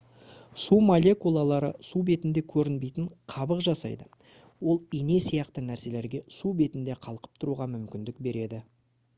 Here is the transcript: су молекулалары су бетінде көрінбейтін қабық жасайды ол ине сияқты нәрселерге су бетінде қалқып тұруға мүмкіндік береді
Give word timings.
су 0.61 0.77
молекулалары 0.85 1.67
су 1.89 2.01
бетінде 2.07 2.43
көрінбейтін 2.53 3.11
қабық 3.33 3.61
жасайды 3.67 4.09
ол 4.73 4.81
ине 5.01 5.21
сияқты 5.29 5.65
нәрселерге 5.69 6.25
су 6.39 6.55
бетінде 6.63 6.97
қалқып 7.07 7.43
тұруға 7.45 7.73
мүмкіндік 7.77 8.29
береді 8.31 8.65